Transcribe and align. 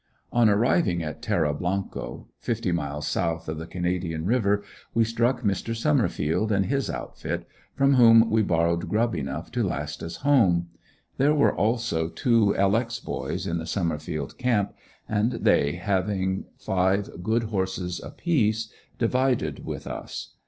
On 0.33 0.49
arriving 0.49 1.03
at 1.03 1.21
Terra 1.21 1.53
Blanco, 1.53 2.27
fifty 2.39 2.71
miles 2.71 3.07
south 3.07 3.47
of 3.47 3.59
the 3.59 3.67
Canadian 3.67 4.25
river 4.25 4.63
we 4.95 5.03
struck 5.03 5.41
Mr. 5.43 5.75
Summerfield, 5.75 6.51
and 6.51 6.65
his 6.65 6.89
outfit, 6.89 7.47
from 7.75 7.93
whom 7.93 8.27
we 8.31 8.41
borrowed 8.41 8.89
grub 8.89 9.13
enough 9.13 9.51
to 9.51 9.61
last 9.63 10.01
us 10.01 10.15
home. 10.15 10.69
There 11.17 11.35
were 11.35 11.53
also 11.55 12.09
two 12.09 12.55
"L. 12.55 12.75
X." 12.75 12.99
boys 12.99 13.45
in 13.45 13.59
the 13.59 13.67
Summerfield 13.67 14.39
camp, 14.39 14.73
and 15.07 15.33
they, 15.33 15.73
having 15.73 16.45
five 16.57 17.21
good 17.21 17.43
horses 17.53 18.01
apiece, 18.03 18.71
divided 18.97 19.65
with 19.67 19.85
us. 19.85 20.33